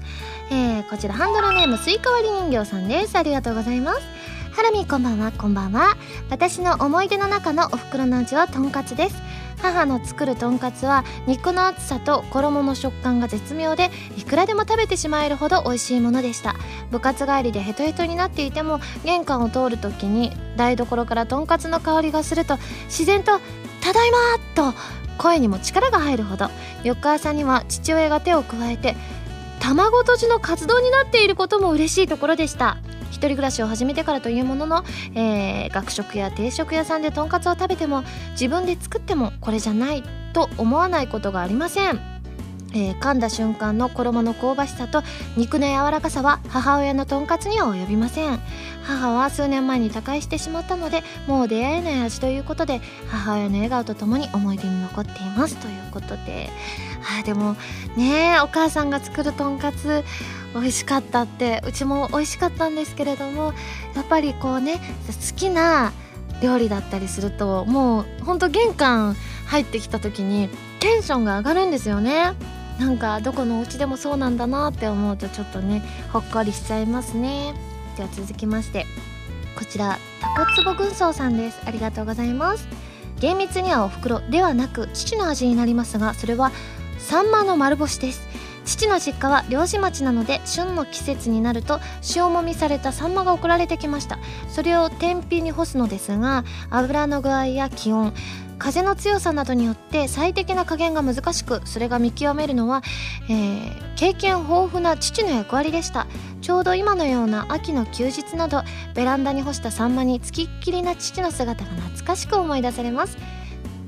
[0.51, 3.15] えー、こちらハンドルネームスイカ割り人形さんです。
[3.15, 4.18] ありがとうございます。
[4.59, 5.95] ハラミこんばんはこんばんは。
[6.29, 9.15] 私の思い出の中のお袋の味はとんかつです。
[9.61, 16.57] 母の作るとんかつは肉の厚さと衣の食感が絶妙でいくらでも食べてしまえるほど美味しいものでした。
[16.91, 23.39] 部活帰りでヘトヘトになっていても玄関を通るときに台所からとんかつの香りがすると自然と
[23.79, 24.17] 「ただいま!」
[24.73, 24.77] と
[25.17, 26.49] 声にも力が入るほど。
[26.83, 28.97] 翌朝には父親が手を加えて
[29.61, 32.75] 卵とじの活動になっていることも嬉しいところでした。
[33.27, 34.83] 人暮らしを始めてからというものの、
[35.15, 40.03] えー学食や定食屋さんでとんかつを食べても自分で作ってもこれじゃない
[40.33, 41.99] と思わないことがありません。
[42.71, 45.01] えー噛んだ瞬間の衣の香ばしさと
[45.37, 48.39] 肉の柔らかさは母親のとんかつには及びません。
[48.83, 55.57] 母は数年前に他界してしまったのでもう出会えない味ということで母親の笑顔とともに思い出に残っています。
[55.57, 56.49] ということで
[57.19, 57.55] あでも
[57.95, 60.03] ねお母さんが作るとんかつ
[60.53, 63.53] 美味しかったってうちも美味しかったんですけれども
[63.95, 65.91] やっぱりこうね好きな
[66.41, 72.33] 料理だったりするともうほんと玄関入ってきた時にテンションが上がるんですよね。
[72.79, 75.83] なんかどこのお家でもそうなんだなって思うとちょっとね
[76.13, 77.53] ほっこりしちゃいますね。
[77.97, 78.85] では続きまして
[79.57, 81.59] こちらタコツボ軍曹さんです。
[81.65, 82.67] ありがとうございます。
[83.19, 86.53] 厳密にはお袋ではなく父の味になりますがそれは
[86.99, 88.27] サンマの丸干しです。
[88.65, 91.79] 父の実家は漁師町なので旬の季節になると
[92.15, 94.19] 塩もみされたサンマが送られてきました。
[94.47, 98.13] それを天日に干すのですが油の具合や気温
[98.59, 102.83] 風の強さなどによって最適な加減が難しくそれが見極めるのは、
[103.29, 106.07] えー経験豊富な父の役割でした。
[106.39, 108.63] ちょうど今のような秋の休日など
[108.95, 113.17] ベランダに干したサンマにつきっきりな父の姿が懐かしく思い出されます。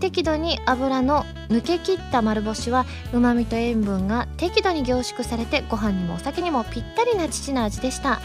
[0.02, 8.20] 適度に油の抜けきった丸干しはうまみと塩分が適度に凝縮されてご飯にもお酒にもぴったりな父の味でした。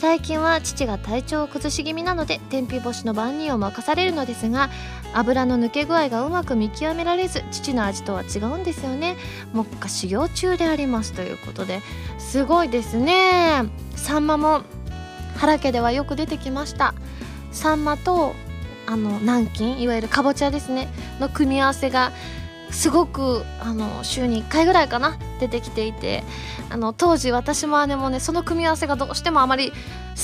[0.00, 4.70] 最近は父が体調を崩し気味なので天日干しの番人を任されるのですが
[5.12, 9.16] 油の抜け具合がうまく見極められず父の味とは違うんですよね。
[9.52, 11.82] 目下修行中でありますということで。
[12.18, 13.64] すごいですね。
[13.94, 14.62] サンマも
[15.36, 16.94] 原家ではよく出てきました。
[17.52, 18.34] サンマと
[18.86, 20.88] あの南京いわゆるかぼちゃですね。
[21.18, 22.12] の組み合わせが
[22.70, 26.22] すごくあの週に1回ぐらいかな出てきていて
[26.68, 29.76] あの当時私も姉もねその組み合わせがどうしてもあまり好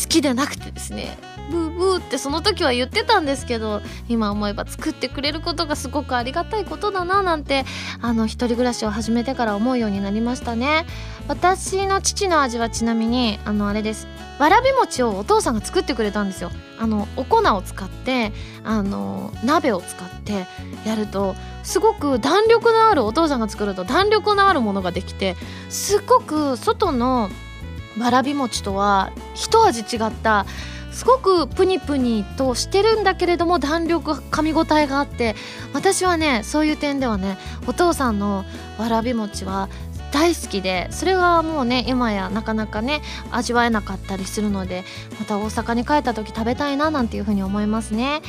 [0.09, 1.19] きでなくてですね。
[1.51, 7.65] ブーブーってその時は言ってたんですけど今思えば作ってくれることがすごくありがたいことだななんて
[8.01, 10.87] あの一人暮らしを始めてから思うようになりましたね。
[11.29, 14.07] 私の父の味はちなみにあのあれです。
[14.39, 16.51] わらび餅をお父さんが作ってくれたんですよ。
[16.79, 18.33] あのお粉を使って
[18.65, 20.47] あの鍋を使って
[20.85, 25.37] やるとすごく弾力のあるお父さんが作ると弾力のあるものができて
[25.71, 27.31] すごく外の
[27.99, 30.45] わらび餅とは一味違った
[30.97, 35.35] すごくプニプニとしてるんだけれども弾力噛み応えがあって
[35.75, 38.47] 私はねそういう点ではねお父さんの
[38.79, 39.69] わらび餅は
[40.17, 44.83] 大好きでそれがもうね今やなかなかね味わえなかったりするので
[45.21, 48.23] また大阪に帰った時食べたいななんていうふうに思いますね、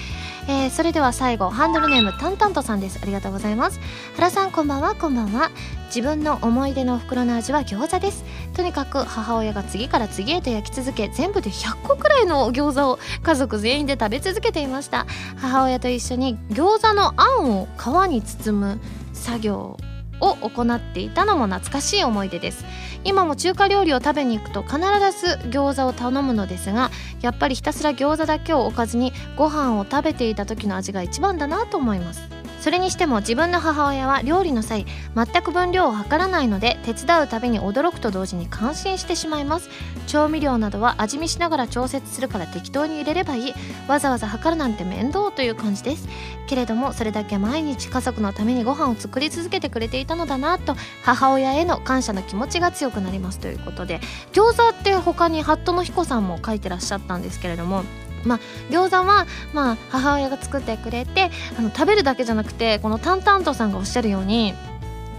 [0.50, 3.00] えー、それでは最後ハンドルネームタンタントさんです。
[3.02, 3.80] ありがとうございます。
[4.18, 4.96] 原さんこんばんは。
[4.96, 5.50] こんばんは。
[5.86, 8.26] 自分の思い出の袋の味は餃子です。
[8.54, 15.06] とにかく母親が次から次へと焼き続け全部で100個くらいの餃子を家族全員で食べ続けていました。
[15.38, 18.82] 母親と一緒に餃子のあんを皮に包む
[19.14, 19.78] 作業
[20.20, 22.66] を行っていたのも懐かしい思い出です。
[23.04, 32.37] 今も中華料理を食べに行くと必ず餃子を頼むのですがやっぱりひたすら餃子だけを置かずにご飯を食べていた時の味が一番だなと思います。
[32.68, 39.70] それにしても自分の母親は料理の際全く分量を測らないので手伝うたびに驚くと同時に感心してしまいます。
[40.06, 43.54] 調味料などは味見しながら調節するから適当に入れればいい。
[43.88, 46.10] わざわざ測るなんて面倒という感じです。
[46.50, 54.02] けれどもそれだけ毎日家族のためにご飯を作り続けてくれていたのだなと母親への感謝の気持ちが強くなりますということで
[54.34, 57.86] 餃子って他にハットの彦さんも書いてらっしゃったんですけれども
[58.28, 64.54] まあ、餃子は、まあ、母親が作ってくれてあの食べるだけじゃなくてこのタンタントさんがおっしゃるように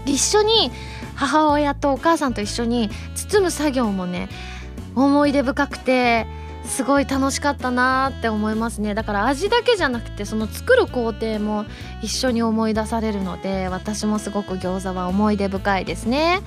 [0.05, 0.71] 一緒に
[1.15, 4.29] 母親とお母さんと一緒に包む作業もね
[4.95, 6.25] 思い出深くて
[6.69, 8.93] すごい楽しかったなって思いますね。
[8.93, 11.65] だから味だけじゃなくてその作る工程も
[12.01, 16.41] 一緒に思い出されるので私もすごく餃子は思い出深いですね。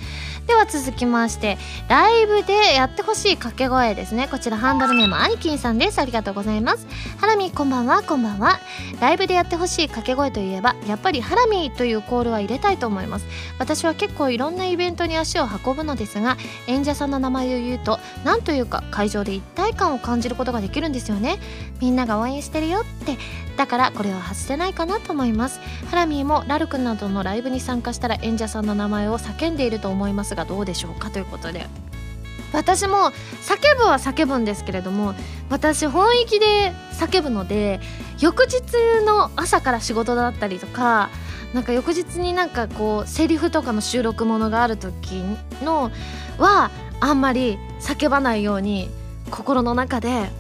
[0.47, 1.59] では続きまして
[1.89, 4.29] ライブでやってほしい掛け声ですね。
[4.29, 5.99] こちらハンドルネームアニキンさんです。
[5.99, 6.87] ありがとうございます。
[7.19, 8.03] ハラミこんばんは。
[8.03, 8.61] こんばんは。
[9.01, 13.27] ライブでやってほしい掛け声といえばやっぱりハラミというコールは入れたいと思います。
[13.59, 21.39] 私は結構いろんなイベントに足を運ぶのですが演者さんの名前を言うと何というか会場で一体感を感感じることができるんですよね。
[21.81, 23.17] みんなが応援してるよって。
[23.57, 25.59] だからこれは外せないかなと思います。
[25.91, 31.67] ハラミーもラルクなどのライブに参加したら演者さんの名前を叫んでいると思いますがどうでしょうかということで。
[32.53, 35.15] 私も叫ぶは叫ぶんですけれども
[35.49, 37.81] 私本域で叫ぶので
[38.21, 38.61] 翌日
[39.07, 41.09] の朝から仕事だったりとか
[41.55, 45.23] なんか翌日になんかこうセリフとかの収録ものがある時
[45.65, 45.91] の
[46.37, 46.71] は
[47.01, 48.91] あんまり叫ばないように
[49.33, 50.31] 心の中で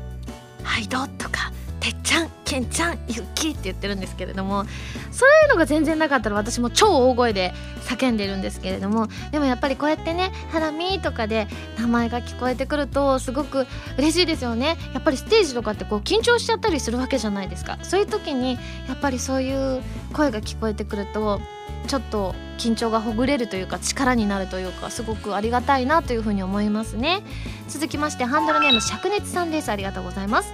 [0.62, 4.64] 「はいどう」とか「てっちゃんけんちゃんゆっきー」って言ってるんですけれども
[5.10, 13.66] そういうのが全然なかったら私も超大声で叫んでるんですけれどもでもやっぱりこうやってね「ハラミ」とかで名前が聞こえてくるとすごく
[13.98, 14.76] 嬉しいですよね。
[14.94, 17.78] やっぱりステージとかってこう緊張しちゃったりするわけじゃないですか。
[17.82, 19.82] そういう時にやっぱりそういう
[20.12, 21.40] 声が聞こえてくると
[21.86, 27.22] ちょっと緊張がほぐれるというか力になるというかすごくありがたいなというふうに思いますね。
[27.68, 29.70] 続きましてハンドルネーム灼熱さんです。
[29.70, 30.52] ありがとうございます。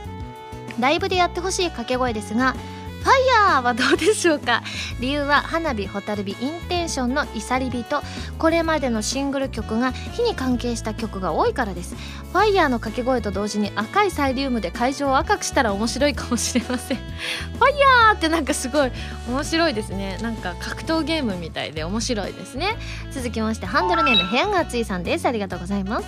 [0.81, 2.55] ライブでやってほしい掛け声ですが
[3.02, 4.62] ファイヤーはどうでしょうか？
[5.00, 8.00] 理由は花火蛍火インテンションのいさり火と
[8.38, 11.96] これまでのシングル曲が火に関係した曲が多いからです。
[12.32, 16.96] ファイヤーの掛け声と同時に赤いサイリウムで会場を赤くしたら面白いかもしれません。
[17.58, 18.92] ファイヤーってなんかすごい
[19.28, 20.18] 面白いですね。
[20.22, 22.76] なんか格闘ゲームみたいで面白いですね。
[23.10, 25.26] 続きましてハンドルネーム部屋が熱いさんです。
[25.26, 26.06] ありがとうございます。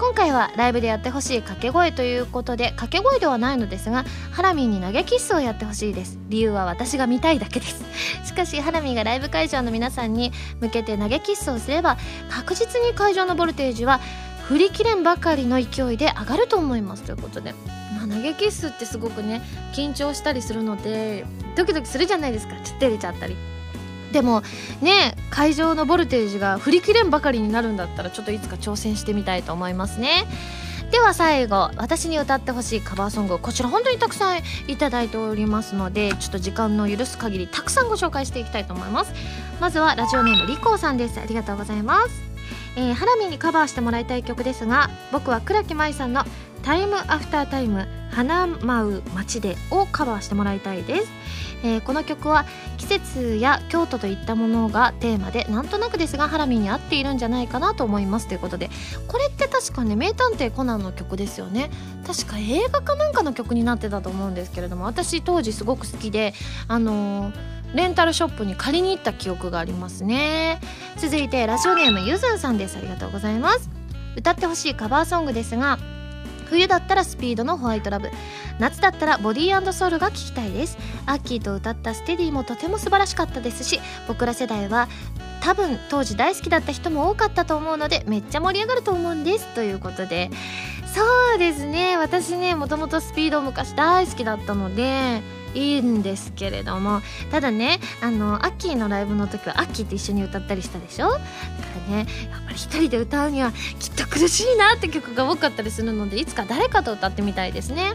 [0.00, 6.18] 今回はライブでやってほしい掛け声ということで掛け声ではないのですがハラミーに投げキッスをやってほしいです。
[6.30, 7.84] 理由は私が見たいだけです。
[8.24, 11.98] しかしハラミーがライブ会場の皆さんに向けて投げキッスをすれば
[12.30, 14.00] 確実に会場のボルテージは
[14.44, 17.02] 振り切れんばかりの勢いで上がると思います。
[17.02, 17.52] ということで、
[17.94, 19.42] まあ、投げキッスってすごくね
[19.74, 22.54] 緊張したりするのでドキドキするじゃないですか。
[22.64, 23.36] ちょっと照れちゃったり。
[24.12, 24.42] でも
[24.80, 30.26] ね会場のボルテージが振り切れんばかりになるんだったらちょっといつか挑戦してみたいと思いますね。
[30.90, 39.12] では最後私に歌ってほしいカバーソングこちら本当にたくさんいただいておりますのでちょっと時間の許す限りたくさんご紹介していきたいと思います。
[39.60, 41.20] まずはラジオネームリコーさんです。
[41.20, 42.30] ありがとうございます。
[42.76, 46.24] えー、ハラミにカバーしてもらいたい曲ですが僕は倉木舞さんの
[46.62, 51.08] 「タイムアフタータイム花舞う街で」をカバーしてもらいたいです。
[51.62, 52.44] えーこの曲は
[52.78, 58.70] 季節や京都といったものがテーマでなんとなくですがハラミーに合っているんじゃないかなと思いますということで
[59.06, 61.70] これって確かね名探偵コナンの曲ですよね。
[62.06, 66.34] 確か映画かなんかの曲になってたと思うんですけれども私当時すごく好きで
[66.68, 67.34] あのー
[67.72, 70.60] レンタルショップに借りに行った記憶がありますね。
[70.96, 72.76] 続いてラジオネームゆずんさんです。
[72.76, 73.70] ありがとうございます。
[74.16, 75.78] 歌ってほしいカバーソングですが
[76.50, 78.10] 冬だったらスピードのホワイトラブ。
[78.58, 80.76] 夏だったらボディーソウルが聴きたいです。
[81.06, 84.88] アッキーと歌ったステディもとても素晴らしかったですし僕ら世代は
[85.40, 89.46] 多分当時大好きだった人も多かったと思うのでめっちゃ盛り上がると思うんです。
[89.54, 90.30] ということで。
[90.92, 91.96] そうですね。
[91.96, 95.22] 私ねもともとスピードを昔大好きだったので
[95.54, 101.10] いいんですけれどもただねあのアッキーのライブの時はアッキーと一緒に歌ったりしたでしょ？
[101.10, 101.20] だか
[101.90, 107.94] らねやっぱり一人で歌うにはきっと苦しいなって曲が多かったりするのでいつか誰かと歌ってみたいですね。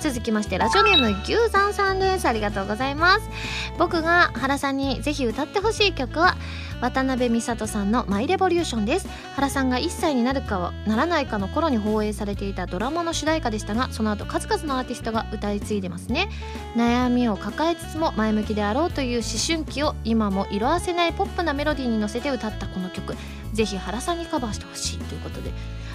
[0.00, 2.28] 続きましてラジオネーム牛山さんです。
[2.28, 3.30] ありがとうございます。
[3.78, 6.36] 僕が原さんにぜひ歌ってほしい曲は
[6.84, 9.08] 渡辺美里さんの「マイレボリューション」です。
[9.36, 16.28] 原さんが1歳になるかはならないかの頃に放映されていたドラマの主題歌でしたがその後数々のアーティストが歌い継いでますね。
[16.76, 23.16] 悩みを抱えつつも前向きであろうという思春期を今も色あせないポップなメロディーに乗せて歌ったこの曲。
[23.54, 25.52] ぜひ原さんにカバーしてほしいということで。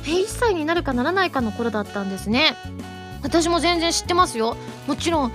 [0.08, 2.56] え1歳になるかならないかの頃だったんですね。
[3.22, 4.58] 私も全然知ってますよ。
[4.88, 5.32] もちろん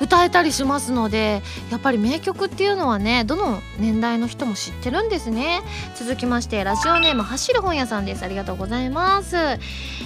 [0.00, 5.62] 歌えたりしますのでやっぱり名曲っていうのはねどの年代の人も知ってるんですね。
[5.96, 8.22] 続きましてラジオネーム走る本屋さんです。
[8.22, 9.36] ありがとうございます。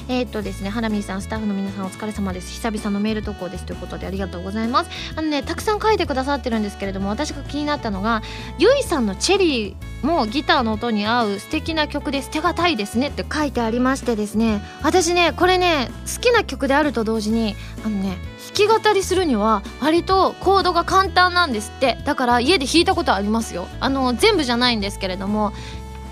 [0.08, 2.52] えーっとですねハラミーさんスタッフの皆さんお疲れ様です。
[2.52, 3.64] 久々のメール投稿です。
[3.64, 4.90] ということでありがとうございます。
[5.16, 8.22] あのねたくさん書いてくださってるんですけれども私が気になったのが
[8.58, 13.08] ゆいさんのチェリーもギターの音に合う素敵な曲で捨てがたいですね。
[13.08, 18.16] って書いてありましてですね私ねこれね好きな曲であると同時にあのね
[18.52, 21.98] き語りするには割とコードが簡単なんですって。
[22.04, 23.68] だから家で弾いたことありますよ。
[23.80, 25.52] あの全部じゃないんですけれども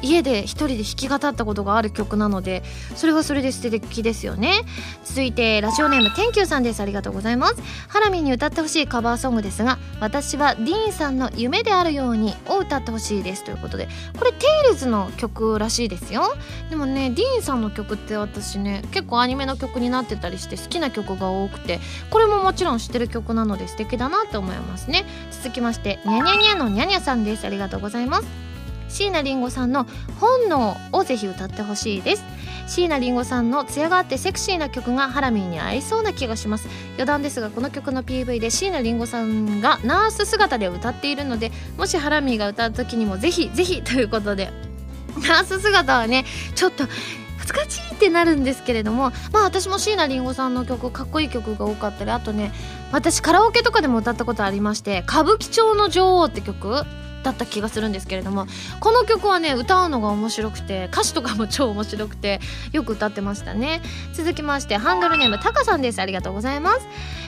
[0.03, 2.63] 家で一人で弾き語ったことがある曲なので
[2.97, 4.63] それはそれで素敵ですよね。
[5.05, 6.81] 続いてラジオネーム天球さんです。
[6.81, 7.57] ありがとうございます。
[7.89, 13.45] ハラミに歌ってほしいカバーソングですが私はディーンさんの夢であるようにを歌ってほしいです。
[13.45, 16.35] ということでこれテイルズの曲らしいですよ。
[16.71, 25.05] でもねディーンさんの曲って私ね結構アニメの曲になってたりして好きな曲が多くてこれももちろん知ってる曲なので素敵だなと思いますね。
[25.31, 27.47] 続きましてニャニャニャのニャニャさんです。
[27.47, 28.50] ありがとうございます。
[28.91, 29.87] 椎名林檎さんの
[30.21, 32.25] 「本能」をぜひ歌ってほしいです。
[32.67, 36.69] 椎名林檎さんの艶があってセクシーな曲がハラミーに合いそうな気がします。
[36.95, 44.53] 余談ですがこの曲の PV で椎名林檎さんがナース姿で歌っているのでもしハラミーが歌う時にもぜひぜひということで
[45.27, 46.25] ナース姿はね
[46.55, 46.85] ちょっと
[47.39, 52.53] 恥ずかしいってなるんですけれどもまあ私も椎名林檎さんの曲かっこいい曲が多かったりあとね
[52.93, 56.85] 私カラオケとかでも歌ったことありまして「歌舞伎町の女王」って曲
[57.23, 58.47] だった気がするんですけれども
[58.81, 62.41] この曲はね歌うのが面白くて歌詞とかも超面白くて
[62.73, 63.83] よく歌ってましたね。
[64.15, 66.01] 続きましてハンドルネームタカさんです。
[66.01, 66.87] ありがとうございます、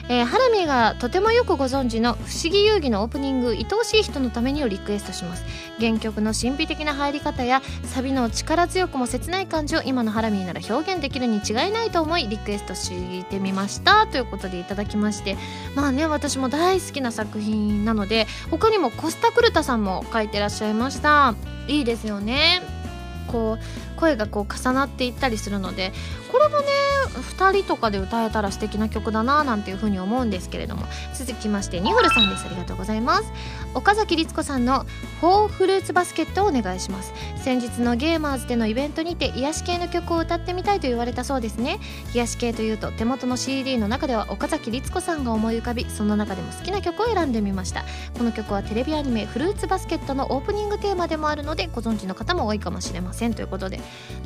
[0.09, 5.43] えーハラミがとてもよくご存知の「不思議遊戯」のオープニング「愛おしい人のために」をリクエストします。
[5.79, 14.07] 原曲の神秘的な入り方やサビの力強くも切ない感じを今のハラミなら表現できるに違いないと思いリクエストしてみました。
[14.07, 15.37] ということでいただきまして
[15.75, 21.35] まあね私も大好きな作品なので他にもコスタクルタさんも書いてらっしゃいました。
[21.67, 22.61] いいですよね。
[23.27, 25.93] こう声がこう重なっていったりするので
[26.31, 26.65] これもね
[27.37, 30.83] 2人とかで歌えたら素敵な曲だななんていうふうに思うんですけれども。
[31.13, 32.45] 続きましてニホルさんです。
[32.45, 33.31] ありがとうございます。
[33.73, 34.85] 岡崎律子さんの
[35.21, 37.13] 「フォーフルーツバスケット」をお願いします。
[37.43, 41.79] 先日のゲーマーズでのイベントにて癒し系の曲を歌ってみたいと言われたそうですね。
[42.13, 47.83] 癒し系というと手元の CD の中では岡崎律子さんが思い浮かびその中でも好きな曲を選んでみました。
[48.17, 53.33] この曲はテレビアニメ「フルーツバスケット」のオープニングテーマでもあるのでご存知の方も多いかもしれません。
[53.33, 53.79] ということで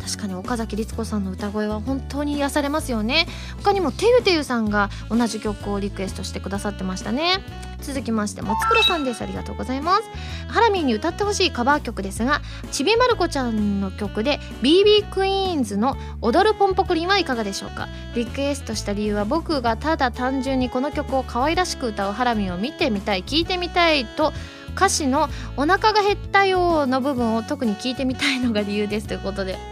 [0.03, 3.27] 確かに岡崎律子さんの歌声は本当に癒されますよね。
[3.57, 7.43] 他にもてゆてゆさんが同じ曲をリクエストしてくださってましたね。
[7.81, 9.21] 続きましてもつくろさんです。
[9.21, 10.03] ありがとうございます。
[10.47, 17.87] ハラミーに歌ってほしいカバー曲ですがちびまる子ちゃんの曲で BB クイーンズの「踊るポンポコリン」はいかがでしょうか。
[18.15, 24.33] リクエストした理由は僕がただ単純にこの曲を可愛らしく歌うハラミーを見てみたい聞いてみたいと
[24.77, 29.57] 歌詞の「お腹が減ったよ」の部分を特に聞いてみたいのが理由ですということで。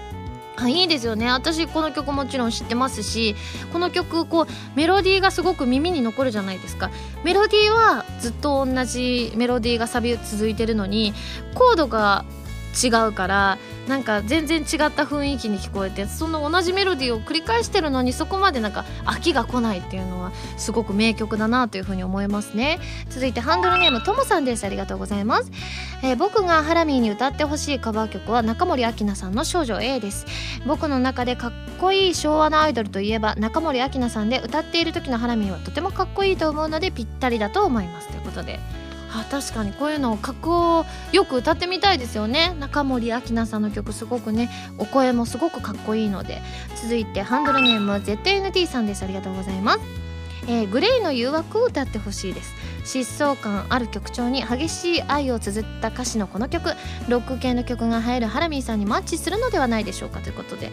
[0.58, 1.30] あいいですよね。
[1.30, 3.36] 私この曲もちろん知ってますし
[3.74, 6.91] この曲こうメロディーがすごく耳に残るじゃないですか。
[7.26, 11.13] メロディーはずっと同じメロディーがサビ続いてるのに
[11.56, 12.24] コードが
[12.76, 22.80] 違うからなんか全然違った雰囲気に聞こえてその同じメロディーを繰り返してるのにそこまでなんか飽きが来ないっていうのはすごく名曲だなというふうに思いますね。
[23.10, 24.66] 続いてハンドルネームともさんです。
[24.66, 25.52] ありがとうございます、
[26.04, 30.26] えー僕がハラミーに歌ってほしいカバー曲は中森明菜さんの少女 A です。
[30.66, 38.08] 僕の中でかっこいい昭和のアイドルといえば中森明菜さんで歌っている時のハラミーはとてもかっこいいと思うのでぴったりだと思います。
[38.10, 38.60] ということで
[39.20, 42.55] あ確かにこういうのを格好よく歌ってみたいですよね。
[42.59, 46.41] 中森明菜さんの曲すごくねお声もすごくかっこいいので。
[46.82, 49.03] 続いてハンドルネーム ZNT さんです。
[49.03, 49.80] ありがとうございます。
[50.47, 52.53] えーグレイの誘惑を歌ってほしいです。
[52.84, 56.70] 疾走感ある曲調に激しい愛を綴った歌詞のこの曲。
[57.09, 60.72] ロック系の曲が入るハラミーさんにマッチするのではないでしょうかということで。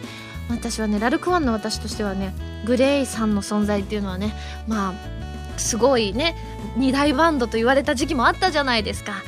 [0.49, 2.33] 私はねラルクワンの私としてはね
[2.65, 4.33] グレイさんの存在っていうのはね
[4.67, 5.22] まあ
[5.57, 6.35] すごいね
[6.75, 9.21] 二大バンドと言われた時期もあったじゃないですか。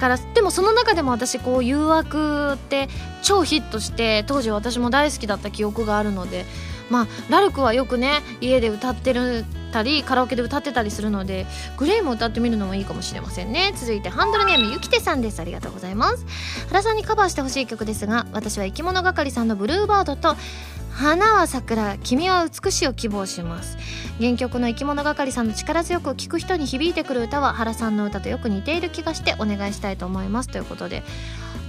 [0.00, 2.88] からでもその中でも私こう誘惑って
[3.22, 6.46] 超ヒットして当時私も大好きだった記憶があるので
[6.88, 13.72] まあラルクはよくね家で歌ってるたりカラオケで歌ってたりするのでグレイも歌ってみるのもいいかもしれませんね。
[13.76, 15.38] 続いてハンドルネームゆきてさんです。
[15.38, 16.26] ありがとうございます。
[16.68, 20.34] 原さんにカバーしてほしい曲ですが私は生き物係さんのブルーバードと
[21.00, 23.78] 花は桜君は美しいを希望します。
[24.20, 30.50] 原曲の生き物係さんの力強く聴く人に響いてくる歌は原さんの歌とよく似ている気がしてお願いしたいと思います。
[30.50, 31.02] ということで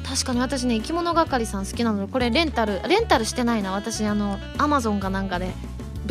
[0.06, 3.72] 確かに私ね生き物係さん好きなのでこれレンタルレンタルしてないな。
[3.72, 5.54] 私あのアマゾンかなんかで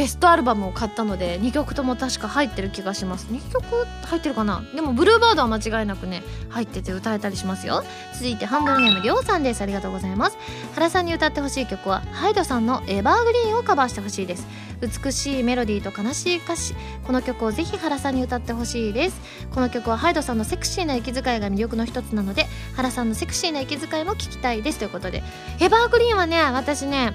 [0.01, 3.27] ベストアルバムを買ったので2曲とも確か入ってる気がします。
[3.31, 4.63] 2曲入ってるかな？
[4.75, 7.85] でもブルーバードは間違いなくね入ってて歌えたりしますよ。
[8.15, 9.61] 続いてハンドルネームりょうさんです。
[9.61, 10.39] ありがとうございます。
[10.75, 14.47] 原さんに歌ってほしい曲はハイドさんのエバーグリーンをカバーしてほしいです。
[14.81, 16.75] 美しいメロディーと悲しい歌詞。
[17.07, 19.21] この曲をぜひ原さんに歌ってほしいです。
[19.55, 24.79] この曲はハイドさんのセクシーな息遣いが魅力の一つなので原さんのセクシーな息遣いも聞きたいです。
[24.79, 25.23] ということで
[25.61, 27.13] エバーグリーンはね私ね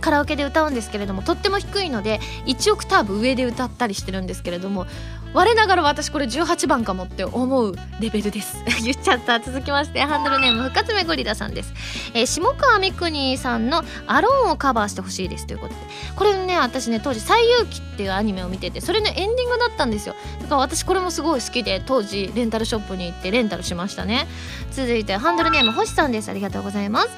[0.00, 4.86] カラオケで歌うんですけれどもとっても低いので1オクターブ上で歌ったりしてるんですけれども
[5.34, 8.56] 我ながら私これ18番かもって思うレベルです。
[8.82, 9.40] 言っちゃった。
[9.40, 11.72] 続きましてハンドルネーム深爪ゴリラさんです、
[12.14, 15.80] えー下川みくにさんの「アローン」をカバーしてほしいですということで。
[16.16, 20.14] これね私ね当時「西遊記」っていうアニメを見ててそれのエンディングだったんですよ。
[20.40, 24.26] だから私これもすごい好きで当時レンタルショップに行ってレンタルしましたね。
[24.72, 26.30] 続いてハンドルネーム星さんです。
[26.30, 27.08] ありがとうございます。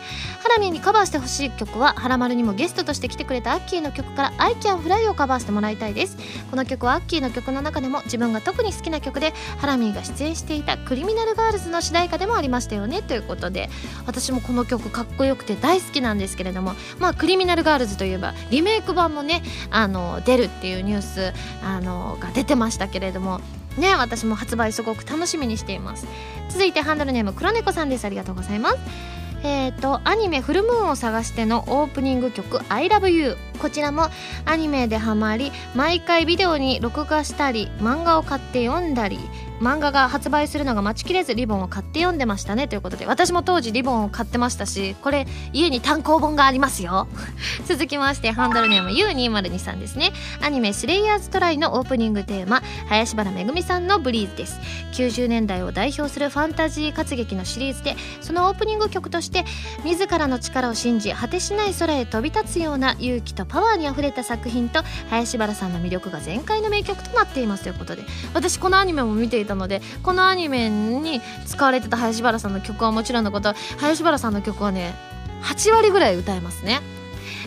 [0.42, 6.16] ハラミーにカバーしてほしい曲はハラマルにもゲストとして来てくれたアッキーの曲から「I Can Fly」をカバーしてもらいたいです。
[6.50, 13.70] この曲はアッキーの曲の中でも自分が特に好きな曲でハラミーが出演していた「クリミナルガールズ」の主題歌でもありましたよねということで
[14.06, 21.32] 私もこの曲かっこよくて大好きなんですけれどもまあクリミナルガールズといえばリメイク版もねあの出るっていうニュース
[21.64, 23.40] あのが出てましたけれども
[23.76, 26.06] ね私も発売すごく楽しみにしています。
[26.48, 28.04] 続いてハンドルネーム黒猫さんです。
[28.04, 29.17] ありがとうございます。
[29.42, 34.08] えー、とアニメ「フルムーンを探して」のオープニング曲「ILOVEYOU」こちらも
[34.44, 39.18] アニメでハマり毎回ビデオに録画したり漫画を買って読んだり
[39.60, 47.08] 漫画が発売するのが待ちきれずリボンを買って読んでましたねということで私も当時リボンを買ってましたしこれ家に単行本がありますよ。
[47.66, 50.12] 続きましてハンドルネーム U202 さんですね。
[50.42, 54.58] アニメ「スレイヤーズトライ」のオープニングテーマ林原めぐみさんの「ブリーズ」です。
[54.92, 59.44] 90年代を代表するファンタジー活劇のシリーズでそのオープニング曲として
[59.84, 68.02] 自らの力を信じ果てしない空へ飛び立つような勇気とパワーにあふれた作品と林原さんの魅力が全開の名曲となっていますということで
[68.34, 74.94] 私このアニメも見ていたのでこのアニメに使われてた林原さんの曲はもちろんのこと林原さんの曲はね
[75.42, 76.80] 8割ぐらい歌えますね。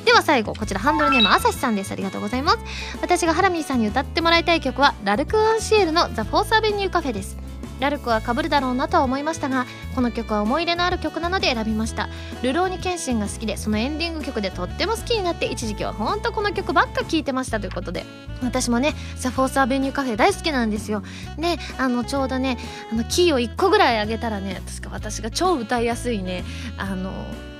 [0.06, 1.91] では最後こちらハンドルネームあさしさんです。
[1.91, 2.58] ありがとうございます。
[3.02, 7.38] 私がハラミーさんに歌ってもらいたい曲はラルク・アンシエルの「ザ・フォース・アベニュー・カフェ」です。
[7.82, 9.66] ラルクは被るだろうなとは思いましたが
[9.96, 12.08] この曲は思い入れのある曲なので選びました。
[12.42, 18.06] ルローニケンシンが好きでそのエンディング曲でとっても好きになって一時期はほんとこの曲ばっか聴いてましたということで。
[18.44, 21.04] 私もね「ザ・フォース・アベニュー・カフェ」大好きなんですよ。
[21.38, 22.58] であのちょうどね
[22.92, 26.44] あのキーを1個ぐらい上げたらね確か私が超歌いやすいね
[26.78, 27.12] あの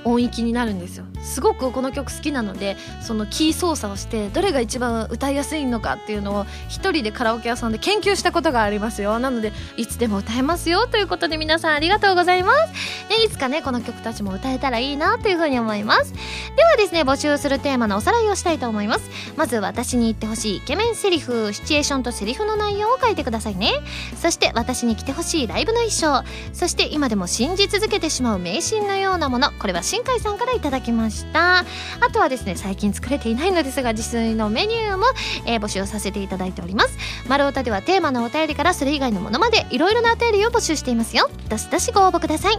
[0.04, 1.04] 音域になるんですよ。
[1.22, 9.18] すごくこの曲好きなのでそのキー操作をしてどれが一番歌いやすいのかっていうのを一人でカラオケ屋さんで研究したことがありますよ。
[9.18, 13.08] なのでいつでも歌えますよということで皆さんありがとうございます。
[13.08, 16.12] でいつかねこの曲たちも歌えたらいいなというふうに思います。
[16.56, 19.08] ではですね募集するテーマのおさらいをしたいと思います。
[19.36, 23.72] まず私に言ってほしいイケメンセリフシチュエーションとセリフの内容を書いてくださいね。
[24.20, 26.24] そして私に着てほしいライブの衣装。
[26.52, 29.52] そして今でも信じ続けてしまう迷信のようなもの。
[29.58, 31.58] これは新海さんからいただきました。
[31.58, 31.64] あ
[32.10, 35.04] とはですね最近作れていないのですが自炊のメニューも、
[35.44, 36.96] えー募集させていただいております。
[37.28, 41.28] 丸太ではテーマのお便りからそれ以外のものまでいろいろなお便りを募集していますよ。
[41.50, 42.54] どしどしご応募ください。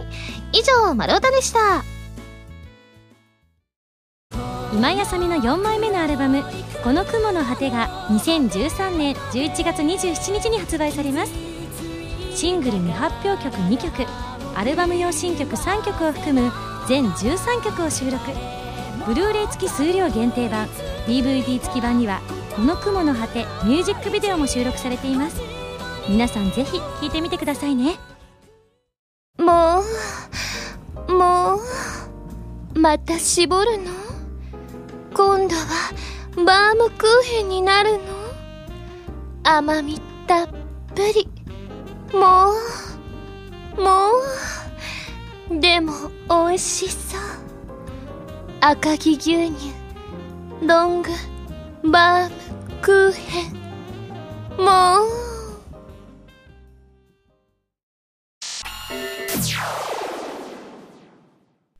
[0.52, 1.82] 以上丸太でした。
[4.72, 6.44] 今井あさみの4枚目のアルバム
[6.84, 11.32] 「この雲の果て」が2013年11月27日に発売されます。
[12.32, 14.06] シングル未発表曲2曲
[14.54, 18.18] アルバム用新曲3曲を含む全13曲を収録。
[19.06, 20.68] ブルーレイ付き数量限定版。
[21.06, 22.22] DVD 付き版には
[22.56, 25.36] 「この雲の果て」ミュージックビデオも収録されています。
[26.08, 27.98] 皆さんぜひ聴いてみてくださいね。
[29.38, 29.82] も
[31.08, 33.90] うもうまた絞るの？
[35.14, 35.92] 今度は
[36.44, 38.04] バームクーヘンになるの？
[39.42, 40.48] 甘みたっ
[40.94, 41.28] ぷり。
[42.12, 42.52] も
[43.76, 44.63] うもう。
[45.60, 45.92] でも
[46.28, 47.20] 美味しそう。
[48.60, 49.72] 赤城牛乳
[50.66, 51.10] ロング
[51.90, 52.36] バーム
[52.80, 53.52] クーヘン。
[54.58, 55.24] もう。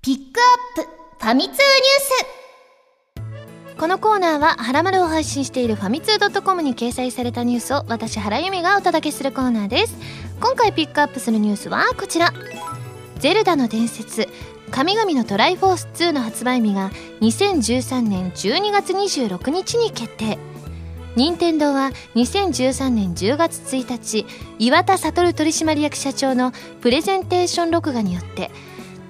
[0.03, 0.41] ピック
[0.79, 0.95] アップ。
[1.25, 1.61] ファミ通ニュー
[3.75, 9.97] スこのコーナーは、はらまるを配信しているファミツー .com に掲載されたニュースを私、原由美がお届けするコーナーです。
[10.39, 12.31] 今回ピックアップするニュースはこちら。
[13.25, 14.29] ゼルダの伝説、
[14.71, 16.91] 神々のトライフォース2の発売日が
[17.23, 20.37] 2013年12月26日に決定。
[21.17, 24.27] 任天堂は2013年10月1日、
[24.59, 26.53] 岩田悟取締役社長の
[26.83, 28.51] プレゼンテーション録画によって、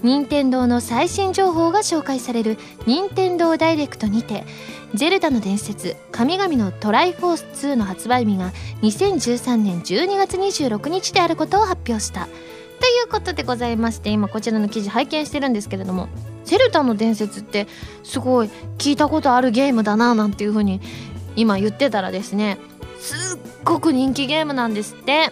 [0.05, 2.57] 任天堂の最新情報が紹介される
[2.87, 4.45] 任天堂ダイレクトにて
[4.93, 8.53] 「ゼルダの伝説神々のトライフォース2」の発売日が
[8.83, 12.29] 2013年12月26日であることを発表した
[13.05, 16.09] いうことでございまして今こちらの記事拝見してるんですけれども
[16.45, 17.69] 「ゼルダの伝説」って
[18.03, 20.81] すごい聞いたことあるゲームだななんていうふうに
[21.37, 22.59] 今言ってたらですね
[22.99, 25.31] すっごく人気ゲームなんですって。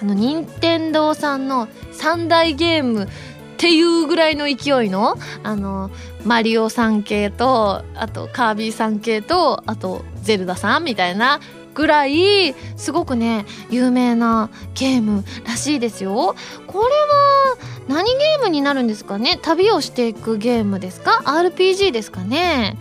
[0.00, 3.08] あの任天堂さんの三大ゲームっ
[3.56, 5.90] ていうぐらいの勢いのあの
[6.24, 11.40] マリオさん系とあとカービィさん系とあとゼルダさんみたいな
[11.74, 16.34] ぐらいすごくね有名なゲームらしいですよ
[16.66, 17.56] これは
[17.88, 19.38] 何ゲームになるんですかね？
[19.42, 22.78] 旅をしていくゲームですか？RPG ですかね？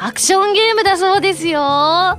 [0.00, 1.58] アクションゲームだそうですよ。
[1.60, 2.18] は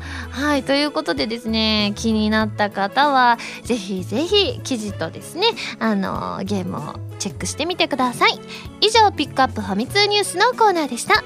[0.57, 0.63] い。
[0.63, 5.47] ということでですね、気になった方は、ぜひぜひ記事とですね、
[5.79, 8.37] あの、ゲームをチェックしてみてください。
[8.81, 11.23] 以上、ピックアップファミ通ニュースのコーナーでした。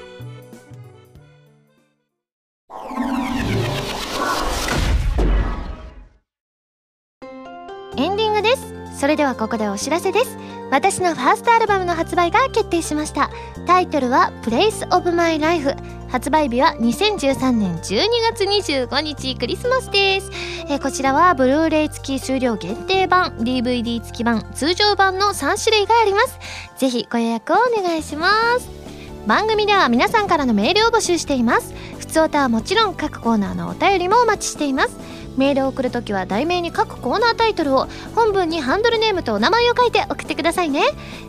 [7.96, 8.74] エンディングです。
[8.98, 10.36] それではここでお知らせです。
[10.70, 13.30] 私のファーストアルバムの発売が決定しました。
[13.66, 15.74] タイトルは Place of My Life。
[16.08, 20.30] 発売日は2013年12月25日クリスマスです。
[20.68, 26.38] えーこちらはブルーレイ付き数量限定版、DVD 付き版、通常版の3種類があります。
[26.76, 28.68] ぜひご予約をお願いします。
[29.26, 31.74] 番組では皆さんからのメールを募集しています。
[31.98, 34.96] 普通歌はもちろん各コーナーのお便りもお待ちしています。
[35.36, 40.82] メールを送るときは題名に各コーナータイトルを本文にハンドルネームとお名前を書いて送ってくださいね。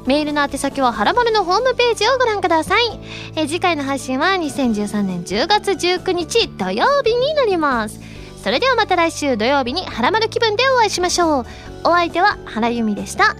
[0.05, 2.99] メールの宛先はハラマルのホームページをご覧ください。
[3.35, 7.99] え次回の配信は2013年10月19日土曜日になります。
[8.43, 11.45] それではまた来週土曜日にハラマル気分でお会いしましょう。
[11.83, 13.35] お相手は原由美でした。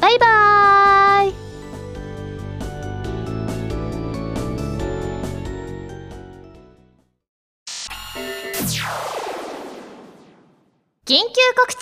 [0.00, 1.47] バイバーイ。
[11.08, 11.74] 緊急告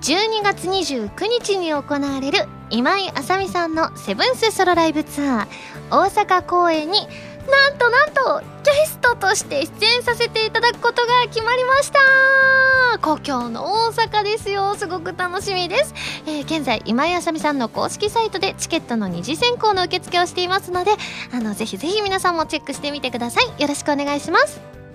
[0.00, 0.12] 知。
[0.12, 5.46] 12月29日に行われる今井あさみさんのセブンスソロライブツアー。
[5.90, 7.00] 大阪公演に
[7.50, 11.98] なんとなんとゲストとして出演させていただくことが決まりました。
[13.00, 14.76] 故郷の大阪ですよ。
[14.76, 15.92] すごく楽しみです、
[16.28, 20.92] えー現在今井あさみさんの公式サイトでチケットの二次選考の受付をしていますので
[21.32, 23.60] あのぜひぜひ皆さんもチェックしてみてください。
[23.60, 24.85] よろしくお願いします。